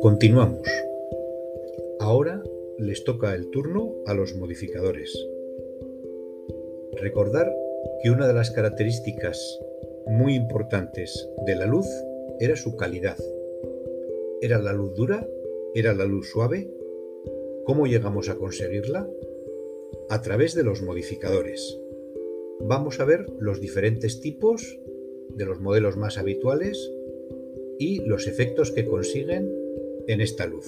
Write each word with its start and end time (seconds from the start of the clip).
Continuamos. 0.00 0.66
Ahora 1.98 2.42
les 2.78 3.04
toca 3.04 3.34
el 3.34 3.50
turno 3.50 3.96
a 4.06 4.14
los 4.14 4.34
modificadores. 4.34 5.14
Recordar 6.96 7.54
que 8.02 8.10
una 8.10 8.26
de 8.26 8.32
las 8.32 8.50
características 8.50 9.60
muy 10.06 10.36
importantes 10.36 11.28
de 11.44 11.54
la 11.54 11.66
luz 11.66 11.86
era 12.38 12.56
su 12.56 12.76
calidad. 12.76 13.18
¿Era 14.40 14.58
la 14.58 14.72
luz 14.72 14.94
dura? 14.94 15.28
¿Era 15.74 15.92
la 15.92 16.06
luz 16.06 16.30
suave? 16.30 16.70
¿Cómo 17.64 17.86
llegamos 17.86 18.30
a 18.30 18.36
conseguirla? 18.36 19.06
A 20.08 20.22
través 20.22 20.54
de 20.54 20.62
los 20.62 20.80
modificadores. 20.80 21.78
Vamos 22.60 23.00
a 23.00 23.04
ver 23.04 23.26
los 23.38 23.60
diferentes 23.60 24.22
tipos 24.22 24.78
de 25.28 25.44
los 25.44 25.60
modelos 25.60 25.98
más 25.98 26.16
habituales 26.16 26.90
y 27.78 28.00
los 28.06 28.26
efectos 28.26 28.70
que 28.70 28.86
consiguen 28.86 29.59
en 30.12 30.20
esta 30.20 30.46
luz. 30.46 30.66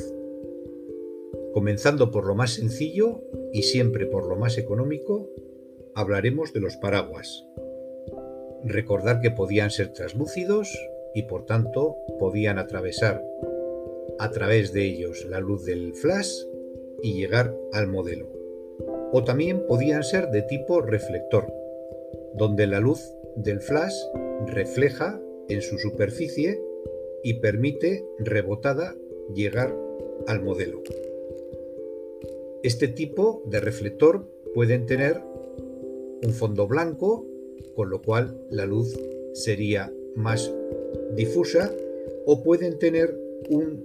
Comenzando 1.52 2.10
por 2.10 2.26
lo 2.26 2.34
más 2.34 2.54
sencillo 2.54 3.22
y 3.52 3.62
siempre 3.62 4.06
por 4.06 4.26
lo 4.26 4.36
más 4.36 4.56
económico, 4.56 5.28
hablaremos 5.94 6.52
de 6.52 6.60
los 6.60 6.76
paraguas. 6.76 7.44
Recordar 8.64 9.20
que 9.20 9.30
podían 9.30 9.70
ser 9.70 9.92
translúcidos 9.92 10.68
y 11.14 11.24
por 11.24 11.44
tanto 11.44 11.96
podían 12.18 12.58
atravesar 12.58 13.22
a 14.18 14.30
través 14.30 14.72
de 14.72 14.84
ellos 14.84 15.26
la 15.28 15.40
luz 15.40 15.64
del 15.64 15.94
flash 15.94 16.32
y 17.02 17.14
llegar 17.14 17.54
al 17.72 17.88
modelo. 17.88 18.30
O 19.12 19.24
también 19.24 19.66
podían 19.66 20.04
ser 20.04 20.30
de 20.30 20.42
tipo 20.42 20.80
reflector, 20.80 21.52
donde 22.34 22.66
la 22.66 22.80
luz 22.80 23.12
del 23.36 23.60
flash 23.60 23.94
refleja 24.46 25.20
en 25.48 25.60
su 25.60 25.78
superficie 25.78 26.62
y 27.22 27.34
permite 27.34 28.06
rebotada 28.18 28.94
llegar 29.34 29.76
al 30.26 30.42
modelo. 30.42 30.82
Este 32.62 32.88
tipo 32.88 33.42
de 33.46 33.60
reflector 33.60 34.28
pueden 34.54 34.86
tener 34.86 35.20
un 36.24 36.32
fondo 36.32 36.66
blanco, 36.68 37.26
con 37.74 37.90
lo 37.90 38.02
cual 38.02 38.38
la 38.50 38.66
luz 38.66 38.96
sería 39.32 39.92
más 40.14 40.52
difusa, 41.16 41.72
o 42.26 42.42
pueden 42.42 42.78
tener 42.78 43.18
un 43.48 43.84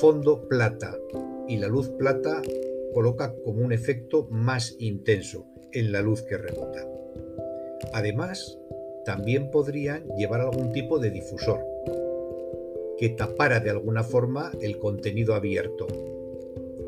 fondo 0.00 0.48
plata 0.48 0.98
y 1.46 1.58
la 1.58 1.68
luz 1.68 1.88
plata 1.90 2.42
coloca 2.94 3.34
como 3.44 3.62
un 3.62 3.72
efecto 3.72 4.26
más 4.30 4.74
intenso 4.78 5.46
en 5.72 5.92
la 5.92 6.00
luz 6.00 6.22
que 6.22 6.38
rebota. 6.38 6.86
Además, 7.92 8.58
también 9.04 9.50
podrían 9.50 10.06
llevar 10.16 10.40
algún 10.40 10.72
tipo 10.72 10.98
de 10.98 11.10
difusor 11.10 11.64
que 12.98 13.10
tapara 13.10 13.60
de 13.60 13.70
alguna 13.70 14.02
forma 14.02 14.52
el 14.60 14.78
contenido 14.78 15.34
abierto. 15.34 15.86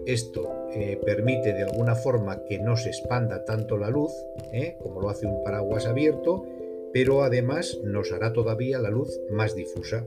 Esto 0.06 0.50
eh, 0.72 0.98
permite 1.04 1.52
de 1.52 1.62
alguna 1.62 1.94
forma 1.94 2.44
que 2.44 2.58
no 2.58 2.76
se 2.76 2.88
expanda 2.88 3.44
tanto 3.44 3.76
la 3.78 3.90
luz, 3.90 4.12
¿eh? 4.52 4.76
como 4.82 5.00
lo 5.00 5.08
hace 5.08 5.26
un 5.26 5.42
paraguas 5.44 5.86
abierto, 5.86 6.44
pero 6.92 7.22
además 7.22 7.78
nos 7.84 8.10
hará 8.12 8.32
todavía 8.32 8.78
la 8.78 8.90
luz 8.90 9.20
más 9.30 9.54
difusa 9.54 10.06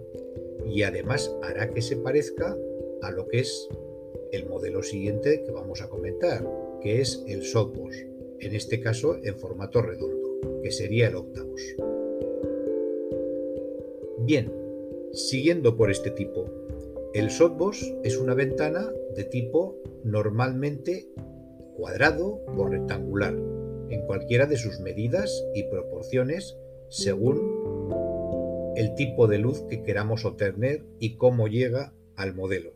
y 0.65 0.83
además 0.83 1.33
hará 1.41 1.69
que 1.69 1.81
se 1.81 1.95
parezca 1.95 2.57
a 3.01 3.11
lo 3.11 3.27
que 3.27 3.39
es 3.39 3.69
el 4.31 4.47
modelo 4.47 4.83
siguiente 4.83 5.43
que 5.43 5.51
vamos 5.51 5.81
a 5.81 5.89
comentar, 5.89 6.45
que 6.81 6.99
es 6.99 7.23
el 7.27 7.43
softbox, 7.43 8.05
en 8.39 8.55
este 8.55 8.79
caso 8.81 9.17
en 9.23 9.37
formato 9.37 9.81
redondo, 9.81 10.61
que 10.61 10.71
sería 10.71 11.07
el 11.07 11.15
octavos. 11.15 11.61
Bien, 14.19 14.62
siguiendo 15.13 15.77
por 15.77 15.91
este 15.91 16.09
tipo, 16.09 16.45
el 17.13 17.29
softbox 17.29 17.93
es 18.03 18.17
una 18.17 18.33
ventana 18.33 18.91
de 19.15 19.23
tipo 19.23 19.77
normalmente 20.03 21.07
cuadrado 21.77 22.41
o 22.57 22.65
rectangular, 22.65 23.35
en 23.89 24.05
cualquiera 24.07 24.47
de 24.47 24.57
sus 24.57 24.79
medidas 24.79 25.45
y 25.53 25.63
proporciones 25.63 26.57
según 26.89 28.73
el 28.75 28.95
tipo 28.95 29.27
de 29.27 29.37
luz 29.37 29.61
que 29.69 29.83
queramos 29.83 30.25
obtener 30.25 30.83
y 30.99 31.15
cómo 31.17 31.47
llega 31.47 31.93
al 32.15 32.33
modelo. 32.33 32.71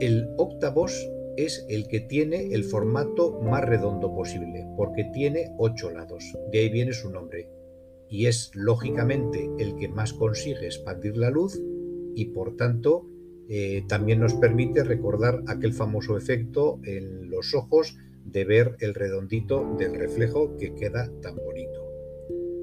El 0.00 0.28
octavos 0.36 1.10
es 1.38 1.64
el 1.70 1.88
que 1.88 2.00
tiene 2.00 2.52
el 2.52 2.64
formato 2.64 3.40
más 3.40 3.64
redondo 3.64 4.14
posible, 4.14 4.66
porque 4.76 5.04
tiene 5.14 5.54
ocho 5.56 5.90
lados, 5.90 6.36
de 6.52 6.58
ahí 6.58 6.68
viene 6.68 6.92
su 6.92 7.10
nombre, 7.10 7.48
y 8.10 8.26
es 8.26 8.50
lógicamente 8.54 9.50
el 9.58 9.76
que 9.76 9.88
más 9.88 10.12
consigue 10.12 10.66
expandir 10.66 11.16
la 11.16 11.30
luz 11.30 11.60
y 12.14 12.26
por 12.26 12.56
tanto 12.56 13.06
eh, 13.48 13.84
también 13.88 14.20
nos 14.20 14.34
permite 14.34 14.82
recordar 14.82 15.42
aquel 15.46 15.72
famoso 15.72 16.16
efecto 16.16 16.80
en 16.84 17.30
los 17.30 17.54
ojos 17.54 17.96
de 18.24 18.44
ver 18.44 18.76
el 18.80 18.94
redondito 18.94 19.76
del 19.78 19.94
reflejo 19.94 20.56
que 20.56 20.74
queda 20.74 21.08
tan 21.22 21.36
bonito. 21.36 21.86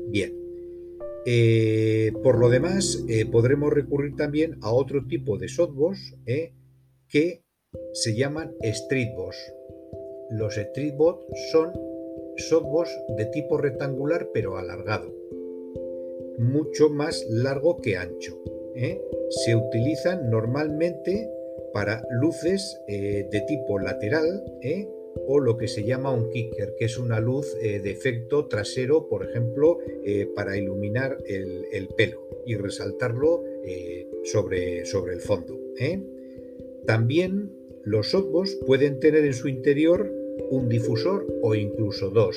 Bien, 0.09 0.33
eh, 1.25 2.11
por 2.21 2.37
lo 2.37 2.49
demás 2.49 3.01
eh, 3.07 3.25
podremos 3.25 3.71
recurrir 3.71 4.15
también 4.17 4.57
a 4.61 4.73
otro 4.73 5.07
tipo 5.07 5.37
de 5.37 5.47
softbox 5.47 6.15
que 7.07 7.43
se 7.93 8.15
llaman 8.15 8.53
streetbox. 8.61 9.37
Los 10.31 10.55
streetbox 10.55 11.25
son 11.51 11.71
softbox 12.37 12.89
de 13.15 13.25
tipo 13.27 13.57
rectangular 13.57 14.27
pero 14.33 14.57
alargado, 14.57 15.13
mucho 16.37 16.89
más 16.89 17.25
largo 17.29 17.81
que 17.81 17.97
ancho. 17.97 18.43
¿eh? 18.75 19.01
se 19.29 19.55
utilizan 19.55 20.29
normalmente 20.29 21.29
para 21.73 22.03
luces 22.21 22.79
eh, 22.87 23.27
de 23.31 23.41
tipo 23.41 23.79
lateral 23.79 24.43
¿eh? 24.61 24.87
o 25.27 25.39
lo 25.39 25.57
que 25.57 25.67
se 25.67 25.83
llama 25.83 26.11
un 26.11 26.29
kicker, 26.29 26.75
que 26.77 26.85
es 26.85 26.97
una 26.97 27.19
luz 27.19 27.55
de 27.61 27.89
efecto 27.89 28.47
trasero, 28.47 29.07
por 29.07 29.23
ejemplo, 29.23 29.77
para 30.35 30.57
iluminar 30.57 31.17
el, 31.27 31.87
pelo 31.95 32.27
y 32.45 32.55
resaltarlo 32.55 33.43
sobre, 34.23 34.79
el 34.81 35.21
fondo. 35.21 35.57
También 36.87 37.53
los 37.83 38.09
softbox 38.09 38.55
pueden 38.65 38.99
tener 38.99 39.23
en 39.23 39.33
su 39.33 39.47
interior 39.47 40.11
un 40.49 40.67
difusor 40.67 41.27
o 41.41 41.55
incluso 41.55 42.09
dos, 42.09 42.35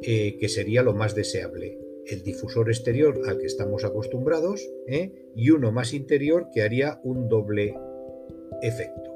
que 0.00 0.48
sería 0.48 0.82
lo 0.82 0.94
más 0.94 1.14
deseable 1.14 1.85
el 2.08 2.22
difusor 2.22 2.68
exterior 2.68 3.20
al 3.26 3.38
que 3.38 3.46
estamos 3.46 3.84
acostumbrados 3.84 4.68
¿eh? 4.86 5.12
y 5.34 5.50
uno 5.50 5.72
más 5.72 5.92
interior 5.92 6.48
que 6.52 6.62
haría 6.62 7.00
un 7.02 7.28
doble 7.28 7.74
efecto 8.62 9.12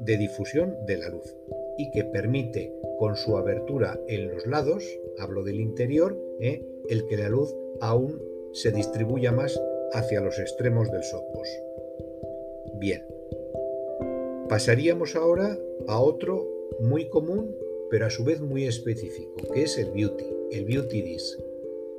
de 0.00 0.16
difusión 0.16 0.76
de 0.86 0.98
la 0.98 1.08
luz 1.08 1.34
y 1.78 1.90
que 1.90 2.04
permite 2.04 2.72
con 2.98 3.16
su 3.16 3.36
abertura 3.36 3.98
en 4.08 4.28
los 4.28 4.46
lados, 4.46 4.84
hablo 5.18 5.42
del 5.42 5.60
interior, 5.60 6.18
¿eh? 6.40 6.64
el 6.88 7.06
que 7.06 7.16
la 7.16 7.28
luz 7.28 7.54
aún 7.80 8.20
se 8.52 8.70
distribuya 8.70 9.32
más 9.32 9.60
hacia 9.92 10.20
los 10.20 10.38
extremos 10.38 10.90
del 10.90 11.02
softbox. 11.02 11.48
Bien, 12.74 13.04
pasaríamos 14.48 15.16
ahora 15.16 15.56
a 15.86 16.00
otro 16.00 16.48
muy 16.80 17.08
común 17.08 17.54
pero 17.94 18.06
a 18.06 18.10
su 18.10 18.24
vez 18.24 18.40
muy 18.40 18.66
específico, 18.66 19.36
que 19.52 19.62
es 19.62 19.78
el 19.78 19.92
beauty, 19.92 20.24
el 20.50 20.64
beauty 20.64 21.02
disc. 21.02 21.38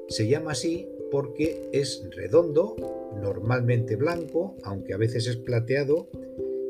Se 0.07 0.27
llama 0.27 0.51
así 0.51 0.87
porque 1.11 1.69
es 1.71 2.07
redondo, 2.11 2.75
normalmente 3.21 3.95
blanco, 3.95 4.55
aunque 4.63 4.93
a 4.93 4.97
veces 4.97 5.27
es 5.27 5.37
plateado, 5.37 6.09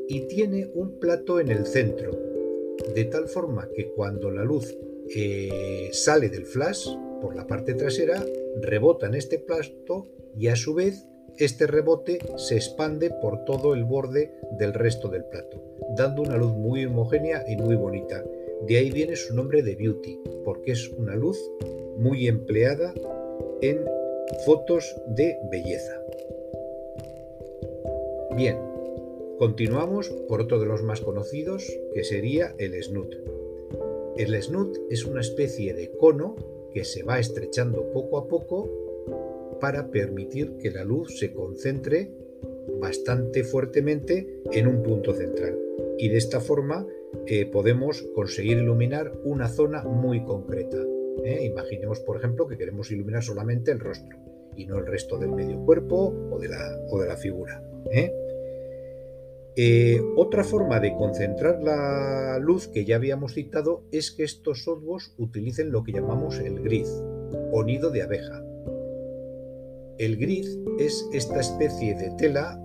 y 0.08 0.20
tiene 0.28 0.70
un 0.74 0.98
plato 0.98 1.40
en 1.40 1.50
el 1.50 1.66
centro, 1.66 2.12
de 2.94 3.04
tal 3.04 3.28
forma 3.28 3.68
que 3.74 3.88
cuando 3.88 4.30
la 4.30 4.44
luz 4.44 4.76
eh, 5.14 5.90
sale 5.92 6.28
del 6.28 6.46
flash 6.46 6.88
por 7.20 7.34
la 7.34 7.46
parte 7.46 7.74
trasera, 7.74 8.24
rebota 8.60 9.06
en 9.06 9.14
este 9.14 9.38
plato 9.38 10.06
y 10.38 10.48
a 10.48 10.56
su 10.56 10.74
vez 10.74 11.06
este 11.38 11.66
rebote 11.66 12.18
se 12.36 12.54
expande 12.54 13.10
por 13.10 13.44
todo 13.44 13.74
el 13.74 13.84
borde 13.84 14.32
del 14.58 14.72
resto 14.72 15.08
del 15.08 15.24
plato, 15.24 15.62
dando 15.96 16.22
una 16.22 16.36
luz 16.36 16.52
muy 16.52 16.84
homogénea 16.86 17.44
y 17.48 17.56
muy 17.56 17.74
bonita. 17.76 18.24
De 18.66 18.78
ahí 18.78 18.90
viene 18.90 19.16
su 19.16 19.34
nombre 19.34 19.62
de 19.62 19.76
beauty, 19.76 20.18
porque 20.44 20.72
es 20.72 20.88
una 20.88 21.14
luz 21.14 21.38
muy 21.98 22.26
empleada 22.26 22.94
en 23.60 23.84
fotos 24.44 24.94
de 25.06 25.38
belleza. 25.50 26.00
Bien, 28.36 28.58
continuamos 29.38 30.08
por 30.28 30.40
otro 30.40 30.58
de 30.58 30.66
los 30.66 30.82
más 30.82 31.00
conocidos, 31.00 31.66
que 31.94 32.04
sería 32.04 32.54
el 32.58 32.80
snoot. 32.82 33.14
El 34.16 34.42
snoot 34.42 34.76
es 34.90 35.04
una 35.04 35.20
especie 35.20 35.74
de 35.74 35.90
cono 35.92 36.36
que 36.72 36.84
se 36.84 37.02
va 37.02 37.18
estrechando 37.18 37.90
poco 37.92 38.18
a 38.18 38.28
poco 38.28 38.68
para 39.60 39.90
permitir 39.90 40.56
que 40.58 40.70
la 40.70 40.84
luz 40.84 41.18
se 41.18 41.32
concentre 41.32 42.10
bastante 42.80 43.44
fuertemente 43.44 44.42
en 44.52 44.66
un 44.66 44.82
punto 44.82 45.14
central. 45.14 45.58
Y 45.98 46.08
de 46.08 46.18
esta 46.18 46.40
forma 46.40 46.86
eh, 47.26 47.46
podemos 47.46 48.02
conseguir 48.14 48.58
iluminar 48.58 49.12
una 49.24 49.48
zona 49.48 49.82
muy 49.84 50.22
concreta. 50.24 50.78
¿Eh? 51.24 51.44
Imaginemos, 51.44 52.00
por 52.00 52.16
ejemplo, 52.16 52.46
que 52.46 52.56
queremos 52.56 52.90
iluminar 52.90 53.22
solamente 53.22 53.70
el 53.70 53.80
rostro 53.80 54.16
y 54.56 54.66
no 54.66 54.78
el 54.78 54.86
resto 54.86 55.18
del 55.18 55.30
medio 55.30 55.60
cuerpo 55.64 56.14
o 56.30 56.38
de 56.38 56.48
la, 56.48 56.78
o 56.90 57.00
de 57.00 57.08
la 57.08 57.16
figura. 57.16 57.62
¿eh? 57.90 58.12
Eh, 59.58 60.00
otra 60.16 60.44
forma 60.44 60.80
de 60.80 60.94
concentrar 60.94 61.62
la 61.62 62.38
luz 62.38 62.68
que 62.68 62.84
ya 62.84 62.96
habíamos 62.96 63.34
citado 63.34 63.84
es 63.90 64.10
que 64.10 64.24
estos 64.24 64.64
softbox 64.64 65.14
utilicen 65.18 65.72
lo 65.72 65.82
que 65.82 65.92
llamamos 65.92 66.38
el 66.38 66.60
grid 66.60 66.86
o 67.52 67.64
nido 67.64 67.90
de 67.90 68.02
abeja. 68.02 68.42
El 69.98 70.18
grid 70.18 70.46
es 70.78 71.08
esta 71.12 71.40
especie 71.40 71.94
de 71.94 72.10
tela 72.18 72.62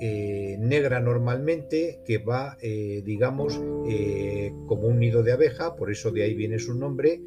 eh, 0.00 0.56
negra 0.60 1.00
normalmente 1.00 2.00
que 2.04 2.18
va, 2.18 2.56
eh, 2.62 3.02
digamos, 3.04 3.60
eh, 3.88 4.52
como 4.66 4.86
un 4.86 5.00
nido 5.00 5.22
de 5.22 5.32
abeja, 5.32 5.74
por 5.74 5.90
eso 5.90 6.12
de 6.12 6.22
ahí 6.22 6.34
viene 6.34 6.58
su 6.58 6.74
nombre, 6.74 7.20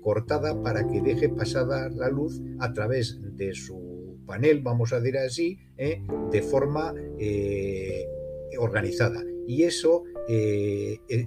cortada 0.00 0.62
para 0.62 0.86
que 0.86 1.02
deje 1.02 1.28
pasada 1.28 1.88
la 1.90 2.08
luz 2.08 2.40
a 2.58 2.72
través 2.72 3.20
de 3.36 3.52
su 3.54 4.18
panel, 4.26 4.60
vamos 4.62 4.92
a 4.92 5.00
decir 5.00 5.18
así, 5.18 5.58
de 5.76 6.42
forma 6.42 6.94
organizada. 8.58 9.22
Y 9.46 9.64
eso 9.64 10.04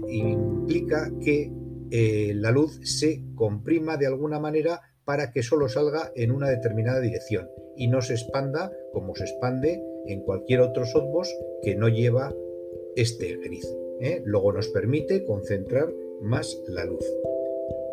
implica 0.09 1.11
que 1.21 1.51
la 2.33 2.51
luz 2.51 2.79
se 2.83 3.21
comprima 3.35 3.97
de 3.97 4.07
alguna 4.07 4.39
manera 4.39 4.81
para 5.05 5.31
que 5.31 5.43
solo 5.43 5.69
salga 5.69 6.11
en 6.15 6.31
una 6.31 6.49
determinada 6.49 6.99
dirección 6.99 7.47
y 7.77 7.87
no 7.87 8.01
se 8.01 8.13
expanda 8.13 8.71
como 8.91 9.15
se 9.15 9.23
expande 9.23 9.81
en 10.07 10.21
cualquier 10.21 10.61
otro 10.61 10.85
softbox 10.85 11.29
que 11.61 11.75
no 11.75 11.89
lleva 11.89 12.33
este 12.95 13.37
grid. 13.37 13.63
¿eh? 13.99 14.21
Luego 14.25 14.51
nos 14.53 14.67
permite 14.69 15.23
concentrar 15.25 15.93
más 16.21 16.57
la 16.67 16.85
luz. 16.85 17.05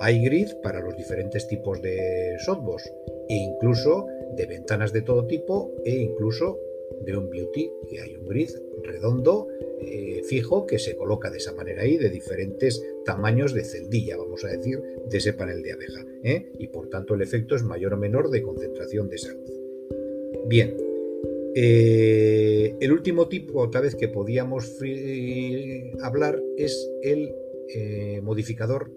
Hay 0.00 0.24
grid 0.24 0.48
para 0.62 0.80
los 0.80 0.96
diferentes 0.96 1.46
tipos 1.46 1.80
de 1.82 2.36
softbox 2.44 2.90
e 3.28 3.36
incluso 3.36 4.06
de 4.36 4.46
ventanas 4.46 4.92
de 4.92 5.02
todo 5.02 5.26
tipo 5.26 5.72
e 5.84 5.96
incluso 5.96 6.58
de 7.04 7.16
un 7.16 7.30
beauty 7.30 7.70
que 7.88 8.00
hay 8.00 8.14
un 8.16 8.26
grid 8.26 8.50
redondo 8.82 9.48
eh, 9.80 10.22
fijo 10.24 10.66
que 10.66 10.78
se 10.78 10.96
coloca 10.96 11.30
de 11.30 11.38
esa 11.38 11.52
manera 11.52 11.82
ahí 11.82 11.96
de 11.96 12.10
diferentes 12.10 12.82
tamaños 13.04 13.52
de 13.54 13.64
celdilla 13.64 14.16
vamos 14.16 14.44
a 14.44 14.48
decir 14.48 14.80
de 15.08 15.18
ese 15.18 15.32
panel 15.32 15.62
de 15.62 15.72
abeja 15.72 16.04
¿eh? 16.22 16.52
y 16.58 16.68
por 16.68 16.88
tanto 16.88 17.14
el 17.14 17.22
efecto 17.22 17.56
es 17.56 17.62
mayor 17.62 17.94
o 17.94 17.96
menor 17.96 18.30
de 18.30 18.42
concentración 18.42 19.08
de 19.08 19.16
esa 19.16 19.32
luz 19.32 19.50
bien 20.46 20.76
eh, 21.54 22.76
el 22.80 22.92
último 22.92 23.28
tipo, 23.28 23.60
otra 23.60 23.80
vez 23.80 23.94
que 23.94 24.08
podíamos 24.08 24.78
hablar, 26.02 26.40
es 26.56 26.90
el 27.02 27.34
eh, 27.68 28.20
modificador 28.22 28.90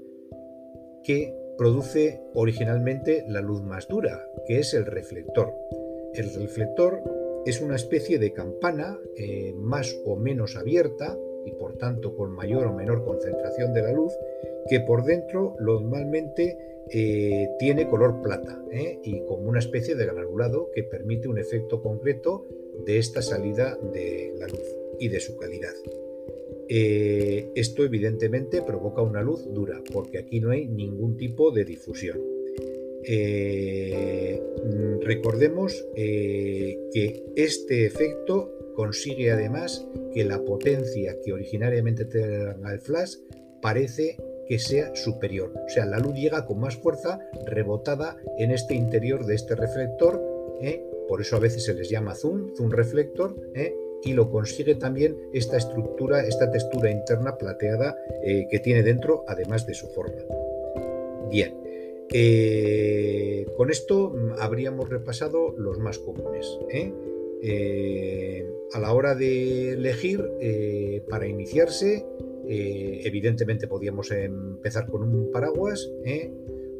que 1.03 1.33
produce 1.57 2.21
originalmente 2.33 3.23
la 3.27 3.41
luz 3.41 3.63
más 3.63 3.87
dura, 3.87 4.23
que 4.45 4.59
es 4.59 4.73
el 4.73 4.85
reflector. 4.85 5.53
El 6.13 6.33
reflector 6.33 7.01
es 7.45 7.61
una 7.61 7.75
especie 7.75 8.19
de 8.19 8.33
campana 8.33 8.99
eh, 9.15 9.53
más 9.55 9.95
o 10.05 10.17
menos 10.17 10.55
abierta 10.55 11.17
y 11.45 11.51
por 11.53 11.77
tanto 11.77 12.15
con 12.15 12.31
mayor 12.31 12.67
o 12.67 12.73
menor 12.73 13.05
concentración 13.05 13.73
de 13.73 13.83
la 13.83 13.93
luz, 13.93 14.11
que 14.69 14.81
por 14.81 15.05
dentro 15.05 15.55
normalmente 15.59 16.76
eh, 16.91 17.49
tiene 17.59 17.87
color 17.87 18.21
plata 18.21 18.61
¿eh? 18.71 18.99
y 19.03 19.19
como 19.25 19.49
una 19.49 19.59
especie 19.59 19.95
de 19.95 20.05
granulado 20.05 20.71
que 20.73 20.83
permite 20.83 21.27
un 21.27 21.37
efecto 21.37 21.81
concreto 21.81 22.45
de 22.85 22.97
esta 22.97 23.21
salida 23.21 23.77
de 23.93 24.33
la 24.37 24.47
luz 24.47 24.63
y 24.99 25.09
de 25.09 25.19
su 25.19 25.35
calidad. 25.37 25.73
Eh, 26.69 27.51
esto 27.55 27.83
evidentemente 27.83 28.61
provoca 28.61 29.01
una 29.01 29.21
luz 29.21 29.45
dura 29.53 29.81
porque 29.91 30.17
aquí 30.19 30.39
no 30.39 30.51
hay 30.51 30.67
ningún 30.67 31.17
tipo 31.17 31.51
de 31.51 31.65
difusión. 31.65 32.19
recordemos 35.01 35.85
que 35.95 37.23
este 37.35 37.85
efecto 37.85 38.73
consigue 38.75 39.31
además 39.31 39.87
que 40.13 40.25
la 40.25 40.43
potencia 40.43 41.15
que 41.23 41.31
originariamente 41.31 42.05
tenga 42.05 42.73
el 42.73 42.79
flash 42.79 43.15
parece 43.61 44.17
que 44.47 44.59
sea 44.59 44.95
superior. 44.95 45.51
O 45.65 45.69
sea, 45.69 45.85
la 45.85 45.99
luz 45.99 46.15
llega 46.15 46.45
con 46.45 46.59
más 46.59 46.75
fuerza 46.77 47.19
rebotada 47.45 48.17
en 48.37 48.51
este 48.51 48.73
interior 48.73 49.25
de 49.25 49.35
este 49.35 49.55
reflector. 49.55 50.21
¿eh? 50.61 50.83
Por 51.07 51.21
eso 51.21 51.35
a 51.35 51.39
veces 51.39 51.65
se 51.65 51.73
les 51.73 51.89
llama 51.89 52.15
zoom, 52.15 52.55
zoom 52.55 52.71
reflector. 52.71 53.35
¿eh? 53.53 53.75
Y 54.03 54.13
lo 54.13 54.29
consigue 54.29 54.75
también 54.75 55.17
esta 55.33 55.57
estructura, 55.57 56.25
esta 56.25 56.51
textura 56.51 56.91
interna 56.91 57.37
plateada 57.37 57.97
eh, 58.23 58.47
que 58.49 58.59
tiene 58.59 58.83
dentro, 58.83 59.23
además 59.27 59.65
de 59.65 59.73
su 59.73 59.87
forma. 59.87 60.21
Bien, 61.29 61.53
con 63.57 63.69
esto 63.69 64.15
habríamos 64.39 64.87
repasado 64.87 65.53
los 65.57 65.77
más 65.79 65.99
comunes. 65.99 66.57
a 68.73 68.79
la 68.79 68.93
hora 68.93 69.13
de 69.15 69.73
elegir 69.73 70.23
para 71.09 71.27
iniciarse, 71.27 72.05
eh, 72.49 73.01
evidentemente 73.03 73.67
podíamos 73.67 74.11
empezar 74.11 74.87
con 74.87 75.03
un 75.03 75.31
paraguas, 75.31 75.91
¿eh? 76.05 76.31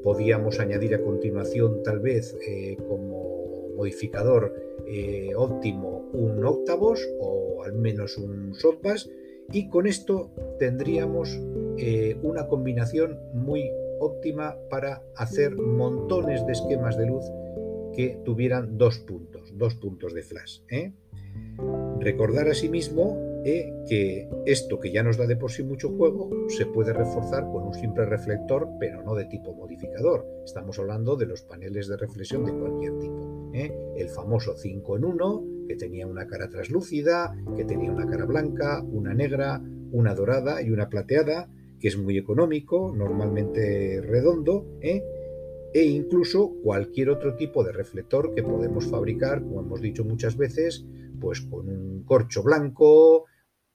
podíamos 0.01 0.59
añadir 0.59 0.95
a 0.95 1.01
continuación 1.01 1.83
tal 1.83 1.99
vez 1.99 2.37
eh, 2.47 2.77
como 2.87 3.73
modificador 3.75 4.53
óptimo 5.35 6.09
un 6.13 6.43
octavos 6.45 7.05
o 7.19 7.63
al 7.63 7.73
menos 7.73 8.17
un 8.17 8.55
softbass 8.55 9.09
y 9.51 9.67
con 9.69 9.85
esto 9.85 10.31
tendríamos 10.57 11.37
una 12.23 12.47
combinación 12.47 13.19
muy 13.33 13.69
óptima 13.99 14.55
para 14.69 15.03
hacer 15.15 15.55
montones 15.57 16.45
de 16.47 16.53
esquemas 16.53 16.97
de 16.97 17.07
luz 17.07 17.25
que 17.93 18.17
tuvieran 18.23 18.77
dos 18.77 18.99
puntos, 18.99 19.55
dos 19.57 19.75
puntos 19.75 20.13
de 20.13 20.23
flash. 20.23 20.61
Recordar 21.99 22.47
asimismo 22.47 23.26
que 23.43 24.29
esto 24.45 24.79
que 24.79 24.91
ya 24.91 25.03
nos 25.03 25.17
da 25.17 25.25
de 25.25 25.35
por 25.35 25.51
sí 25.51 25.63
mucho 25.63 25.89
juego 25.89 26.29
se 26.49 26.65
puede 26.65 26.93
reforzar 26.93 27.43
con 27.45 27.67
un 27.67 27.73
simple 27.73 28.05
reflector, 28.05 28.67
pero 28.79 29.03
no 29.03 29.15
de 29.15 29.25
tipo 29.25 29.53
modificador. 29.53 30.25
Estamos 30.43 30.77
hablando 30.79 31.15
de 31.15 31.25
los 31.25 31.43
paneles 31.43 31.87
de 31.87 31.97
reflexión 31.97 32.45
de 32.45 32.53
cualquier 32.53 32.97
tipo. 32.99 33.51
¿eh? 33.53 33.73
El 33.95 34.09
famoso 34.09 34.55
5 34.55 34.97
en 34.97 35.05
1, 35.05 35.43
que 35.67 35.75
tenía 35.75 36.07
una 36.07 36.27
cara 36.27 36.49
translúcida, 36.49 37.35
que 37.55 37.65
tenía 37.65 37.91
una 37.91 38.07
cara 38.07 38.25
blanca, 38.25 38.83
una 38.83 39.13
negra, 39.13 39.61
una 39.91 40.13
dorada 40.13 40.61
y 40.61 40.71
una 40.71 40.89
plateada, 40.89 41.49
que 41.79 41.87
es 41.87 41.97
muy 41.97 42.17
económico, 42.17 42.93
normalmente 42.95 44.01
redondo, 44.01 44.65
¿eh? 44.81 45.03
E 45.73 45.83
incluso 45.83 46.53
cualquier 46.63 47.09
otro 47.09 47.35
tipo 47.35 47.63
de 47.63 47.71
reflector 47.71 48.33
que 48.33 48.43
podemos 48.43 48.85
fabricar, 48.87 49.41
como 49.41 49.61
hemos 49.61 49.81
dicho 49.81 50.03
muchas 50.03 50.37
veces, 50.37 50.85
pues 51.19 51.41
con 51.41 51.69
un 51.69 52.03
corcho 52.03 52.43
blanco, 52.43 53.25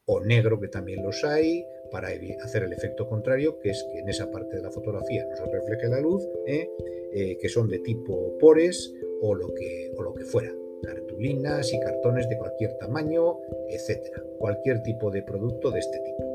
o 0.07 0.21
negro, 0.21 0.61
que 0.61 0.69
también 0.69 1.03
los 1.03 1.25
hay, 1.25 1.65
para 1.91 2.09
hacer 2.43 2.65
el 2.65 2.73
efecto 2.73 3.09
contrario, 3.09 3.59
que 3.61 3.71
es 3.71 3.85
que 3.93 4.01
en 4.01 4.09
esa 4.09 4.31
parte 4.31 4.57
de 4.57 4.63
la 4.63 4.71
fotografía 4.71 5.27
no 5.27 5.37
se 5.37 5.45
refleje 5.45 5.89
la 5.89 6.01
luz, 6.01 6.23
¿eh? 6.47 6.69
Eh, 7.15 7.39
que 7.41 7.49
son 7.49 7.69
de 7.69 7.79
tipo 7.81 8.37
pores 8.39 8.93
o 9.21 9.35
lo 9.35 9.53
que, 9.55 9.93
o 9.97 10.03
lo 10.03 10.15
que 10.15 10.25
fuera, 10.25 10.53
cartulinas 10.83 11.73
y 11.73 11.81
cartones 11.81 12.29
de 12.29 12.39
cualquier 12.39 12.77
tamaño, 12.79 13.39
etcétera, 13.69 14.23
cualquier 14.39 14.83
tipo 14.83 15.11
de 15.11 15.23
producto 15.23 15.71
de 15.71 15.79
este 15.81 15.99
tipo. 15.99 16.32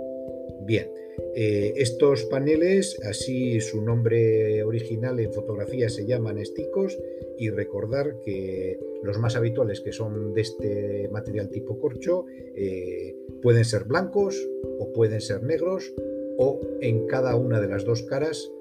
Bien, 0.67 0.91
eh, 1.33 1.73
estos 1.77 2.25
paneles, 2.25 2.99
así 3.03 3.61
su 3.61 3.81
nombre 3.81 4.63
original 4.63 5.17
en 5.21 5.31
fotografía 5.31 5.87
se 5.87 6.05
llaman 6.05 6.37
esticos 6.37 6.97
y 7.37 7.49
recordar 7.49 8.19
que 8.25 8.77
los 9.01 9.17
más 9.17 9.37
habituales 9.37 9.79
que 9.79 9.93
son 9.93 10.33
de 10.33 10.41
este 10.41 11.07
material 11.09 11.49
tipo 11.49 11.79
corcho 11.79 12.25
eh, 12.53 13.15
pueden 13.41 13.63
ser 13.63 13.85
blancos 13.85 14.37
o 14.77 14.91
pueden 14.91 15.21
ser 15.21 15.41
negros 15.41 15.93
o 16.37 16.59
en 16.81 17.07
cada 17.07 17.37
una 17.37 17.61
de 17.61 17.69
las 17.69 17.85
dos 17.85 18.03
caras 18.03 18.51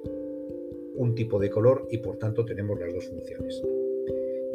un 0.94 1.16
tipo 1.16 1.40
de 1.40 1.50
color 1.50 1.88
y 1.90 1.98
por 1.98 2.18
tanto 2.18 2.44
tenemos 2.44 2.78
las 2.78 2.94
dos 2.94 3.06
funciones. 3.08 3.62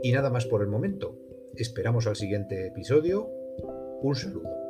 Y 0.03 0.11
nada 0.13 0.29
más 0.29 0.45
por 0.45 0.61
el 0.61 0.67
momento. 0.67 1.17
Esperamos 1.55 2.07
al 2.07 2.15
siguiente 2.15 2.67
episodio. 2.67 3.29
Un 4.01 4.15
saludo. 4.15 4.60